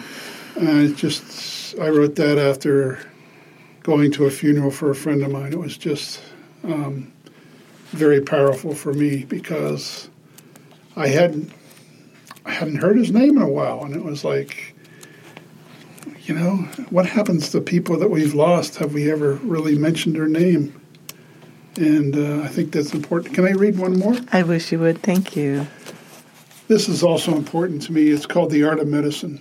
[0.58, 3.00] I just, I wrote that after
[3.84, 5.52] going to a funeral for a friend of mine.
[5.52, 6.20] It was just
[6.64, 7.12] um,
[7.90, 10.08] very powerful for me because
[10.96, 11.52] I hadn't,
[12.44, 14.74] I hadn't heard his name in a while, and it was like,
[16.22, 16.56] you know,
[16.88, 18.76] what happens to people that we've lost?
[18.76, 20.80] Have we ever really mentioned their name?
[21.76, 23.34] And uh, I think that's important.
[23.34, 24.16] Can I read one more?
[24.32, 25.02] I wish you would.
[25.02, 25.66] Thank you.
[26.68, 28.08] This is also important to me.
[28.08, 29.40] It's called The Art of Medicine.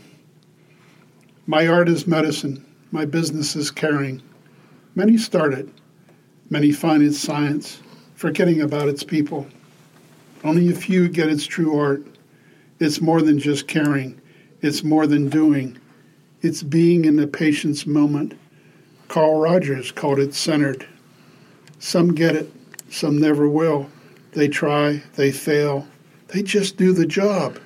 [1.47, 2.65] My art is medicine.
[2.91, 4.21] My business is caring.
[4.95, 5.67] Many start it.
[6.51, 7.81] Many find its science,
[8.13, 9.47] forgetting about its people.
[10.43, 12.05] Only a few get its true art.
[12.79, 14.21] It's more than just caring.
[14.61, 15.79] It's more than doing.
[16.41, 18.37] It's being in the patient's moment.
[19.07, 20.87] Carl Rogers called it centered.
[21.79, 22.51] Some get it,
[22.89, 23.89] some never will.
[24.33, 25.87] They try, they fail,
[26.27, 27.59] they just do the job,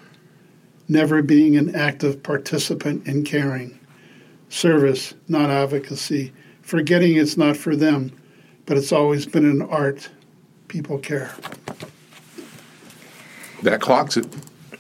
[0.88, 3.80] never being an active participant in caring.
[4.50, 6.34] Service, not advocacy,
[6.68, 8.12] forgetting it's not for them,
[8.66, 10.10] but it's always been an art.
[10.68, 11.34] People care.
[13.64, 14.28] That clocks it.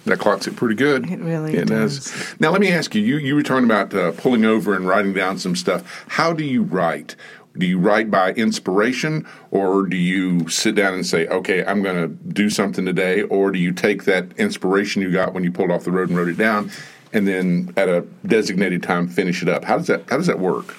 [0.04, 1.10] That clocks it pretty good.
[1.10, 2.13] It really It does.
[2.39, 3.02] Now, let me ask you.
[3.02, 6.06] You you were talking about uh, pulling over and writing down some stuff.
[6.10, 7.15] How do you write?
[7.58, 11.95] Do you write by inspiration, or do you sit down and say, "Okay, I'm going
[11.95, 15.71] to do something today," or do you take that inspiration you got when you pulled
[15.71, 16.69] off the road and wrote it down,
[17.13, 19.63] and then at a designated time finish it up?
[19.63, 20.76] How does that How does that work?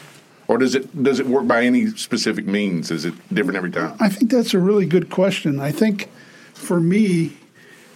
[0.49, 2.91] Or does it does it work by any specific means?
[2.91, 3.97] Is it different every time?
[4.01, 5.61] I think that's a really good question.
[5.61, 6.09] I think
[6.55, 7.37] for me,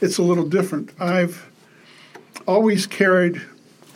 [0.02, 0.90] it's a little different.
[1.00, 1.50] I've
[2.46, 3.40] always carried,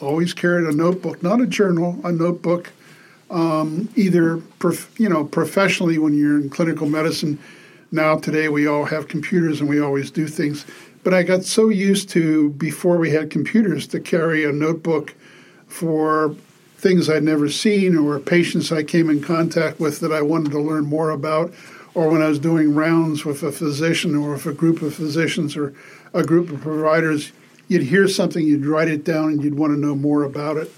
[0.00, 2.72] always carried a notebook, not a journal, a notebook.
[3.28, 7.38] Um, either prof, you know professionally when you're in clinical medicine.
[7.92, 10.64] Now today we all have computers and we always do things.
[11.02, 15.14] But I got so used to before we had computers to carry a notebook
[15.66, 16.34] for
[16.76, 20.60] things I'd never seen or patients I came in contact with that I wanted to
[20.60, 21.52] learn more about,
[21.94, 25.56] or when I was doing rounds with a physician or with a group of physicians
[25.56, 25.72] or
[26.12, 27.32] a group of providers,
[27.68, 30.70] you'd hear something, you'd write it down, and you'd want to know more about it.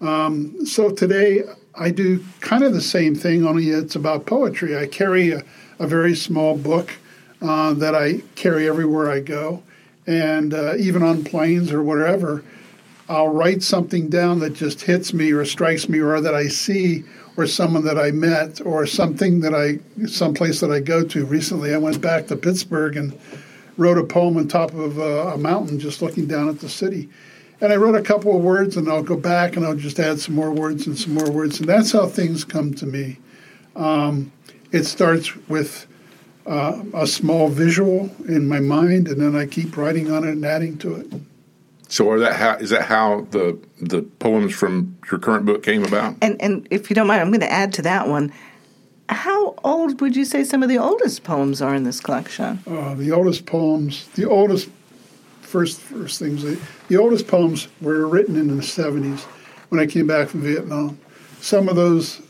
[0.00, 1.42] Um, so today
[1.74, 4.76] I do kind of the same thing, only it's about poetry.
[4.76, 5.42] I carry a,
[5.78, 6.92] a very small book
[7.40, 9.62] uh, that I carry everywhere I go,
[10.06, 12.44] and uh, even on planes or wherever.
[13.08, 17.04] I'll write something down that just hits me or strikes me or that I see
[17.36, 21.26] or someone that I met or something that I someplace that I go to.
[21.26, 23.18] Recently I went back to Pittsburgh and
[23.76, 27.08] wrote a poem on top of a, a mountain just looking down at the city.
[27.60, 30.18] And I wrote a couple of words and I'll go back and I'll just add
[30.20, 31.60] some more words and some more words.
[31.60, 33.18] And that's how things come to me.
[33.76, 34.32] Um,
[34.72, 35.86] it starts with
[36.46, 40.44] uh, a small visual in my mind and then I keep writing on it and
[40.44, 41.12] adding to it.
[41.88, 45.84] So, are that how is that how the the poems from your current book came
[45.84, 46.16] about?
[46.22, 48.32] And and if you don't mind, I'm going to add to that one.
[49.08, 52.60] How old would you say some of the oldest poems are in this collection?
[52.66, 54.70] Uh, the oldest poems, the oldest
[55.42, 56.58] first first things, the,
[56.88, 59.20] the oldest poems were written in the 70s
[59.68, 60.98] when I came back from Vietnam.
[61.40, 62.22] Some of those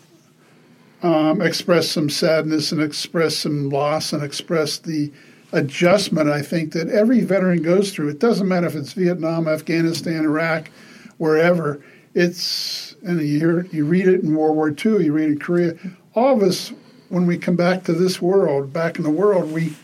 [1.02, 5.12] um, express some sadness and express some loss and express the
[5.54, 8.08] adjustment I think that every veteran goes through.
[8.08, 10.70] It doesn't matter if it's Vietnam, Afghanistan, Iraq,
[11.16, 11.82] wherever.
[12.12, 15.38] It's and you hear you read it in World War II, you read it in
[15.38, 15.74] Korea.
[16.14, 16.72] All of us
[17.08, 19.74] when we come back to this world, back in the world, we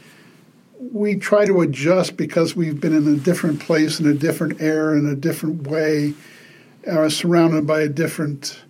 [0.92, 4.94] we try to adjust because we've been in a different place, in a different air,
[4.94, 6.14] in a different way,
[6.90, 8.62] uh, surrounded by a different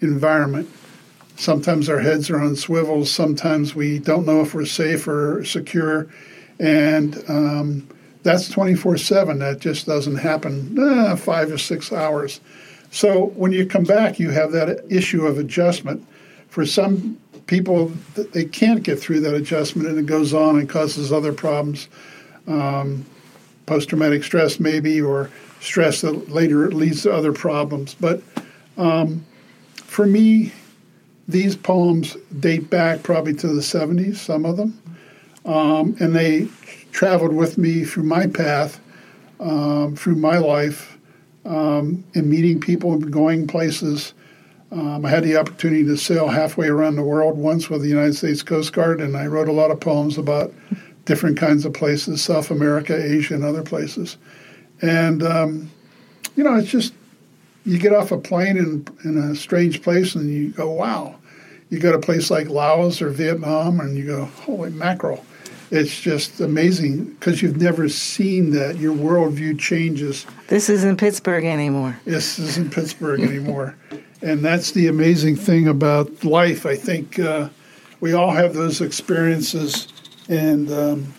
[0.00, 0.68] environment.
[1.36, 3.12] Sometimes our heads are on swivels.
[3.12, 6.08] Sometimes we don't know if we're safe or secure,
[6.58, 7.88] and um,
[8.22, 9.38] that's 24 7.
[9.38, 12.40] That just doesn't happen uh, five or six hours.
[12.90, 16.06] So when you come back, you have that issue of adjustment.
[16.48, 21.12] For some people, they can't get through that adjustment and it goes on and causes
[21.12, 21.88] other problems.
[22.46, 23.04] Um,
[23.66, 25.30] Post traumatic stress, maybe, or
[25.60, 27.94] stress that later leads to other problems.
[28.00, 28.22] But
[28.78, 29.26] um,
[29.74, 30.52] for me,
[31.28, 34.80] these poems date back probably to the 70s, some of them.
[35.48, 36.46] Um, and they
[36.92, 38.80] traveled with me through my path,
[39.40, 40.98] um, through my life,
[41.46, 44.12] um, and meeting people and going places.
[44.70, 48.14] Um, I had the opportunity to sail halfway around the world once with the United
[48.14, 50.52] States Coast Guard, and I wrote a lot of poems about
[51.06, 54.18] different kinds of places South America, Asia, and other places.
[54.82, 55.70] And, um,
[56.36, 56.92] you know, it's just
[57.64, 61.14] you get off a plane in, in a strange place and you go, wow.
[61.70, 65.24] You go to a place like Laos or Vietnam and you go, holy mackerel
[65.70, 68.78] it's just amazing because you've never seen that.
[68.78, 70.26] Your worldview changes.
[70.48, 71.98] This isn't Pittsburgh anymore.
[72.04, 73.76] This isn't Pittsburgh anymore.
[74.22, 76.64] and that's the amazing thing about life.
[76.66, 77.50] I think uh,
[78.00, 79.88] we all have those experiences.
[80.28, 81.14] And, um,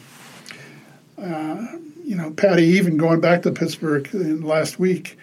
[1.17, 1.65] uh,
[2.03, 5.17] you know, Patty, even going back to Pittsburgh last week,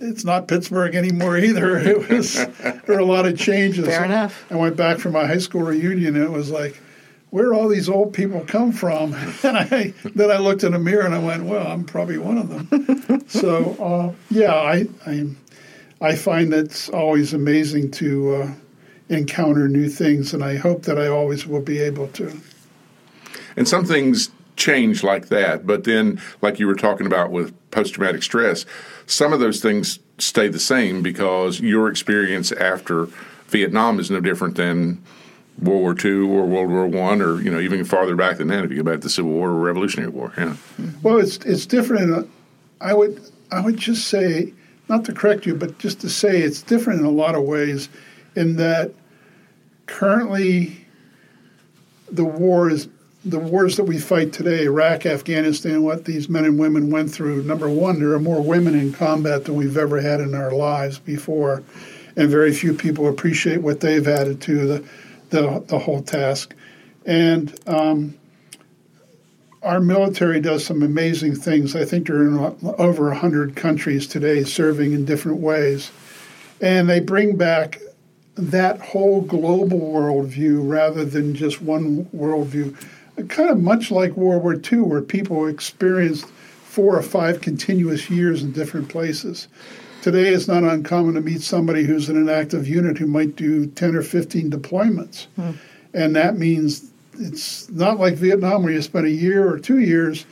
[0.00, 1.78] it's not Pittsburgh anymore either.
[1.88, 3.86] It was there were a lot of changes.
[3.86, 4.46] Fair enough.
[4.50, 6.14] I went back for my high school reunion.
[6.16, 6.80] And it was like,
[7.30, 9.14] where all these old people come from.
[9.44, 12.38] And I then I looked in a mirror and I went, well, I'm probably one
[12.38, 13.24] of them.
[13.28, 15.26] so uh, yeah, I, I,
[16.00, 18.52] I find it's always amazing to uh,
[19.08, 22.40] encounter new things, and I hope that I always will be able to.
[23.56, 27.94] And some things change like that, but then, like you were talking about with post
[27.94, 28.66] traumatic stress,
[29.06, 33.08] some of those things stay the same because your experience after
[33.46, 35.02] Vietnam is no different than
[35.60, 38.64] World War II or World War One, or you know even farther back than that,
[38.64, 40.32] if you go back to the Civil War or Revolutionary War.
[40.36, 40.44] Yeah.
[40.44, 41.02] Mm-hmm.
[41.02, 42.10] Well, it's it's different.
[42.12, 42.28] A,
[42.80, 44.52] I would I would just say,
[44.88, 47.88] not to correct you, but just to say it's different in a lot of ways,
[48.36, 48.92] in that
[49.86, 50.86] currently
[52.10, 52.88] the war is
[53.24, 57.42] the wars that we fight today, Iraq, Afghanistan, what these men and women went through.
[57.42, 60.98] Number one, there are more women in combat than we've ever had in our lives
[60.98, 61.62] before,
[62.16, 64.88] and very few people appreciate what they've added to the
[65.30, 66.54] the, the whole task.
[67.04, 68.18] And um,
[69.62, 71.74] our military does some amazing things.
[71.74, 72.38] I think they're in
[72.78, 75.90] over 100 countries today serving in different ways.
[76.60, 77.80] And they bring back
[78.36, 82.76] that whole global worldview rather than just one worldview.
[83.28, 86.26] Kind of much like World War II, where people experienced
[86.64, 89.48] four or five continuous years in different places.
[90.02, 93.66] Today, it's not uncommon to meet somebody who's in an active unit who might do
[93.66, 95.26] 10 or 15 deployments.
[95.36, 95.52] Hmm.
[95.92, 100.24] And that means it's not like Vietnam where you spend a year or two years.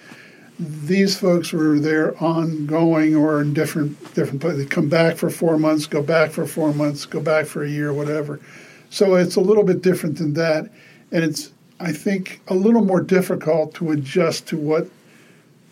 [0.59, 4.65] These folks were there ongoing or in different different places.
[4.65, 7.69] They come back for four months, go back for four months, go back for a
[7.69, 8.41] year, whatever.
[8.89, 10.71] So it's a little bit different than that,
[11.13, 14.89] and it's I think a little more difficult to adjust to what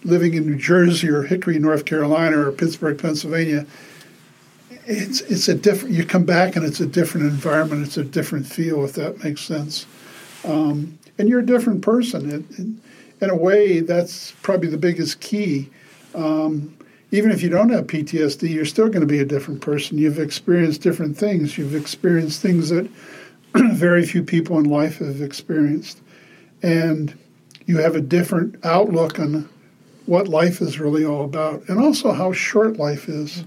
[0.05, 3.67] living in New Jersey or Hickory, North Carolina, or Pittsburgh, Pennsylvania,
[4.87, 5.95] it's it's a different.
[5.95, 7.87] You come back and it's a different environment.
[7.87, 9.87] It's a different feel, if that makes sense.
[10.45, 12.31] Um, and you're a different person.
[12.31, 12.67] It, it,
[13.25, 15.71] in a way, that's probably the biggest key.
[16.15, 16.77] Um,
[17.11, 19.97] even if you don't have PTSD, you're still going to be a different person.
[19.97, 21.57] You've experienced different things.
[21.57, 22.89] You've experienced things that
[23.55, 26.01] very few people in life have experienced,
[26.63, 27.17] and
[27.67, 29.49] you have a different outlook on
[30.07, 33.45] what life is really all about, and also how short life is.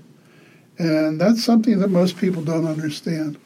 [0.77, 3.37] And that's something that most people don't understand.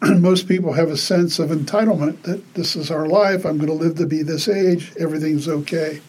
[0.02, 3.72] most people have a sense of entitlement that this is our life, I'm going to
[3.72, 6.00] live to be this age, everything's okay,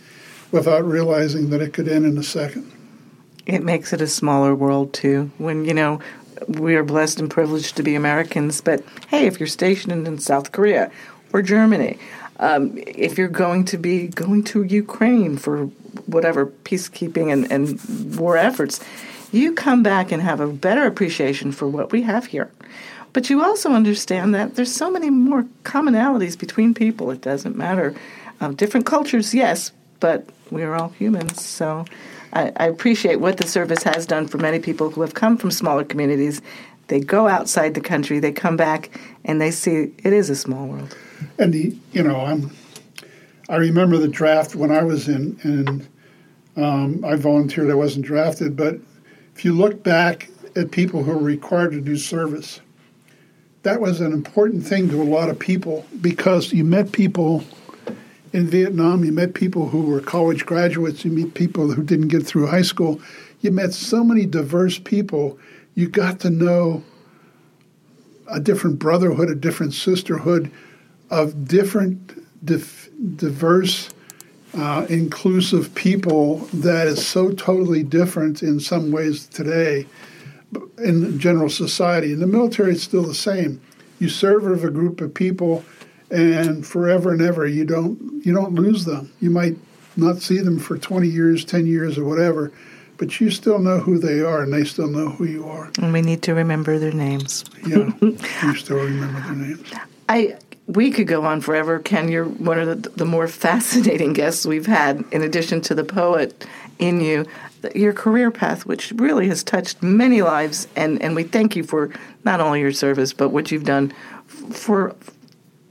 [0.52, 2.72] without realizing that it could end in a second.
[3.46, 5.32] It makes it a smaller world, too.
[5.40, 6.00] When, you know,
[6.48, 10.52] we are blessed and privileged to be Americans, but hey, if you're stationed in South
[10.52, 10.92] Korea
[11.34, 11.98] or Germany,
[12.40, 15.70] um, if you're going to be going to Ukraine for
[16.06, 18.80] whatever peacekeeping and, and war efforts,
[19.32, 22.52] you come back and have a better appreciation for what we have here.
[23.14, 27.12] But you also understand that there's so many more commonalities between people.
[27.12, 27.96] It doesn't matter.
[28.40, 31.44] Um, different cultures, yes, but we're all humans.
[31.44, 31.86] So
[32.34, 35.52] I, I appreciate what the service has done for many people who have come from
[35.52, 36.42] smaller communities
[36.90, 38.90] they go outside the country, they come back,
[39.24, 40.98] and they see it is a small world.
[41.38, 42.52] And the, you know, I'm.
[43.50, 45.88] I remember the draft when I was in, and
[46.56, 47.72] um, I volunteered.
[47.72, 48.76] I wasn't drafted, but
[49.36, 52.62] if you look back at people who were required to do service,
[53.64, 57.43] that was an important thing to a lot of people because you met people
[58.32, 62.26] in Vietnam, you met people who were college graduates, you meet people who didn't get
[62.26, 63.02] through high school.
[63.41, 65.39] You met so many diverse people.
[65.76, 66.84] You got to know
[68.30, 70.52] a different brotherhood, a different sisterhood
[71.10, 73.90] of different, dif- diverse,
[74.54, 79.86] uh, inclusive people that is so totally different in some ways today
[80.80, 82.14] in general society.
[82.14, 83.62] In the military, it's still the same.
[84.00, 85.64] You serve with a group of people,
[86.10, 89.12] and forever and ever, you don't you don't lose them.
[89.20, 89.58] You might
[89.96, 92.52] not see them for 20 years, 10 years, or whatever,
[92.98, 95.72] but you still know who they are, and they still know who you are.
[95.80, 97.44] And we need to remember their names.
[97.68, 99.72] Yeah, you still remember their names.
[100.10, 100.38] I
[100.70, 101.80] we could go on forever.
[101.80, 105.84] Ken, you're one of the, the more fascinating guests we've had, in addition to the
[105.84, 106.45] poet
[106.78, 107.26] in you
[107.76, 111.91] your career path, which really has touched many lives, and, and we thank you for
[112.24, 113.93] not only your service but what you've done
[114.28, 114.95] for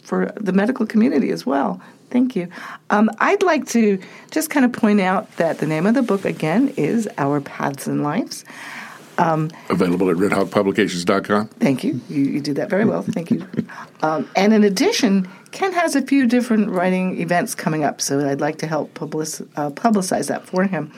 [0.03, 1.81] for the medical community as well.
[2.11, 2.49] Thank you.
[2.91, 6.25] Um, I'd like to just kind of point out that the name of the book
[6.25, 8.45] again is Our Paths and Lives.
[9.19, 11.49] Um, Available at redhawkpublications.com.
[11.49, 12.01] Thank you.
[12.09, 12.23] you.
[12.23, 13.03] You did that very well.
[13.03, 13.47] Thank you.
[14.01, 18.41] Um, and in addition, Ken has a few different writing events coming up, so I'd
[18.41, 20.93] like to help public, uh, publicize that for him.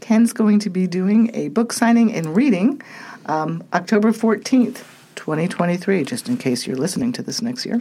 [0.00, 2.80] Ken's going to be doing a book signing and reading
[3.26, 4.84] um, October 14th.
[5.16, 7.80] 2023, just in case you're listening to this next year.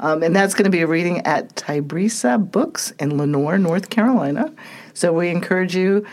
[0.00, 4.52] Um, and that's going to be a reading at Tybrisa Books in Lenoir, North Carolina.
[4.92, 6.04] So we encourage you,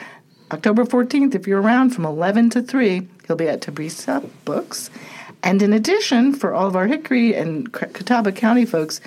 [0.51, 4.89] October 14th, if you're around from 11 to 3, he'll be at Tybrisa Books.
[5.43, 8.99] And in addition, for all of our Hickory and Catawba County folks,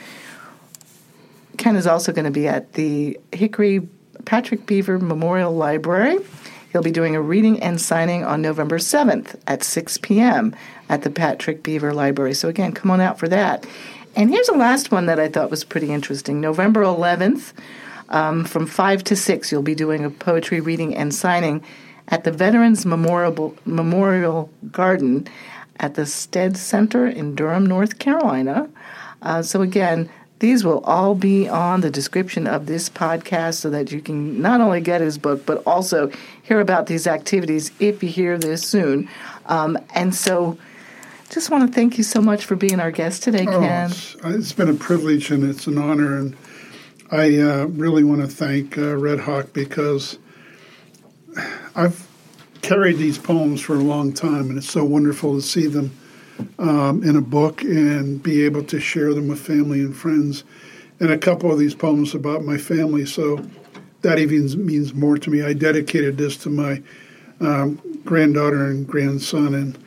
[1.59, 3.87] Ken is also going to be at the Hickory
[4.25, 6.19] Patrick Beaver Memorial Library.
[6.71, 10.57] He'll be doing a reading and signing on November 7th at 6 p.m.
[10.89, 12.35] at the Patrick Beaver Library.
[12.35, 13.67] So, again, come on out for that.
[14.17, 16.41] And here's the last one that I thought was pretty interesting.
[16.41, 17.53] November 11th,
[18.13, 21.65] um, from 5 to 6, you'll be doing a poetry reading and signing
[22.09, 25.27] at the Veterans Memorial, Memorial Garden
[25.81, 28.69] at the Stead Center in Durham, North Carolina.
[29.23, 30.11] Uh, so, again,
[30.41, 34.61] these will all be on the description of this podcast so that you can not
[34.61, 36.11] only get his book, but also
[36.43, 39.09] hear about these activities if you hear this soon.
[39.47, 40.59] Um, and so,
[41.31, 43.91] just want to thank you so much for being our guest today, oh, Ken.
[43.91, 46.19] It's, it's been a privilege and it's an honor.
[46.19, 46.37] And
[47.13, 50.19] I uh, really want to thank uh, Red Hawk because
[51.77, 52.09] I've
[52.63, 55.95] carried these poems for a long time, and it's so wonderful to see them
[56.59, 60.45] um, in a book and be able to share them with family and friends.
[61.01, 63.45] And a couple of these poems about my family, so
[64.01, 65.43] that even means more to me.
[65.43, 66.83] I dedicated this to my
[67.41, 69.79] um, granddaughter and grandson, and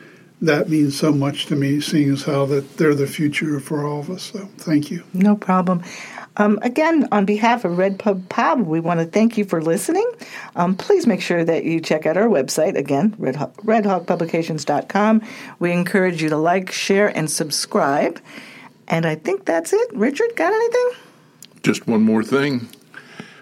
[0.42, 4.00] that means so much to me, seeing as how that they're the future for all
[4.00, 4.22] of us.
[4.24, 5.02] So thank you.
[5.12, 5.82] No problem.
[6.38, 10.06] Um, again, on behalf of Red Pub Pub, we want to thank you for listening.
[10.54, 15.22] Um, please make sure that you check out our website, again, Red redhawkpublications.com.
[15.58, 18.20] We encourage you to like, share, and subscribe.
[18.88, 19.94] And I think that's it.
[19.94, 20.90] Richard, got anything?
[21.62, 22.68] Just one more thing.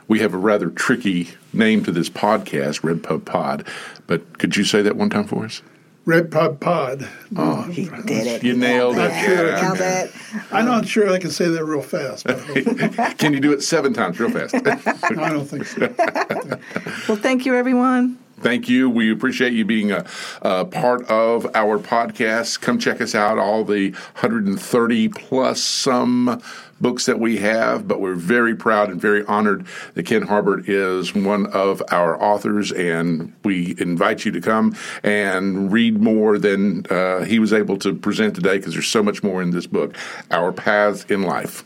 [0.07, 3.66] We have a rather tricky name to this podcast, Red Pub Pod,
[4.07, 5.62] but could you say that one time for us?
[6.07, 7.09] Red Pod Pod.
[7.34, 8.44] Oh, he oh, did it.
[8.44, 9.24] You nailed it.
[9.24, 10.12] Sure nailed it.
[10.52, 12.26] I'm not sure I can say that real fast.
[13.18, 14.55] can you do it seven times real fast?
[14.66, 15.94] I don't think so.
[17.09, 18.18] well, thank you, everyone.
[18.45, 18.90] Thank you.
[18.90, 20.05] We appreciate you being a,
[20.42, 22.61] a, part of our podcast.
[22.61, 26.42] Come check us out, all the 130 plus some
[26.78, 29.64] books that we have, but we're very proud and very honored
[29.95, 35.72] that Ken Harbert is one of our authors, and we invite you to come and
[35.72, 39.40] read more than uh, he was able to present today because there's so much more
[39.40, 39.97] in this book
[40.30, 41.64] Our Paths in Life.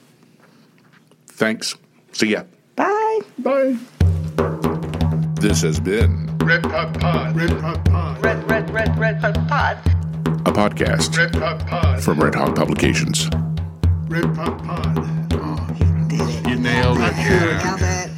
[1.26, 1.74] Thanks.
[2.12, 2.44] See ya.
[2.76, 3.20] Bye.
[3.36, 4.58] Bye.
[5.40, 7.36] This has been Red Pub Pod.
[7.36, 8.24] Red Pub Pod.
[8.24, 9.76] Red, red, red, red Pub Pod.
[10.46, 12.02] A podcast Red Pub Pod.
[12.02, 13.30] from Red Hawk Publications.
[14.08, 15.28] Red Pub Pod.
[15.34, 17.12] Oh, you nailed it.
[17.16, 18.17] Yeah.